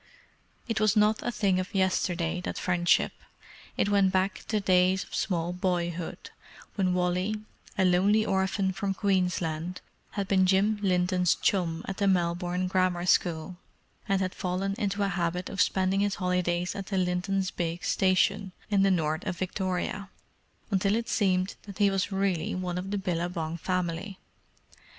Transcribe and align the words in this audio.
It 0.67 0.79
was 0.79 0.95
not 0.95 1.21
a 1.21 1.31
thing 1.31 1.59
of 1.59 1.75
yesterday, 1.75 2.41
that 2.41 2.57
friendship. 2.57 3.11
It 3.77 3.87
went 3.89 4.11
back 4.11 4.43
to 4.47 4.59
days 4.59 5.03
of 5.03 5.13
small 5.13 5.53
boyhood, 5.53 6.31
when 6.73 6.95
Wally, 6.95 7.35
a 7.77 7.85
lonely 7.85 8.25
orphan 8.25 8.71
from 8.71 8.95
Queensland, 8.95 9.79
had 10.13 10.27
been 10.27 10.47
Jim 10.47 10.79
Linton's 10.81 11.35
chum 11.35 11.85
at 11.87 11.97
the 11.97 12.07
Melbourne 12.07 12.65
Grammar 12.67 13.05
School, 13.05 13.57
and 14.09 14.21
had 14.21 14.33
fallen 14.33 14.73
into 14.79 15.03
a 15.03 15.07
habit 15.07 15.49
of 15.49 15.61
spending 15.61 15.99
his 15.99 16.15
holidays 16.15 16.73
at 16.73 16.87
the 16.87 16.97
Linton's 16.97 17.51
big 17.51 17.83
station 17.85 18.53
in 18.71 18.81
the 18.81 18.89
north 18.89 19.23
of 19.27 19.37
Victoria, 19.37 20.09
until 20.71 20.95
it 20.95 21.09
seemed 21.09 21.53
that 21.67 21.77
he 21.77 21.91
was 21.91 22.11
really 22.11 22.55
one 22.55 22.79
of 22.79 22.89
the 22.89 22.97
Billabong 22.97 23.55
family. 23.55 24.17